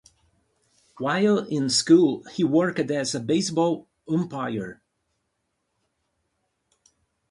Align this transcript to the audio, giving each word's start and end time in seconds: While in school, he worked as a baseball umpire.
While 0.97 1.45
in 1.47 1.69
school, 1.69 2.23
he 2.33 2.43
worked 2.43 2.79
as 2.79 3.13
a 3.13 3.19
baseball 3.19 3.87
umpire. 4.09 4.81